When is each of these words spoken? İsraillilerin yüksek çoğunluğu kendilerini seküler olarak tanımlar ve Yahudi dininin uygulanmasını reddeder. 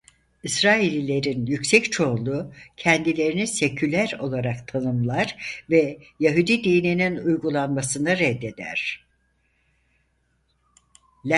İsraillilerin 0.43 1.45
yüksek 1.45 1.91
çoğunluğu 1.91 2.53
kendilerini 2.77 3.47
seküler 3.47 4.13
olarak 4.19 4.67
tanımlar 4.67 5.61
ve 5.69 5.99
Yahudi 6.19 6.63
dininin 6.63 7.15
uygulanmasını 7.15 8.19
reddeder. 8.19 9.05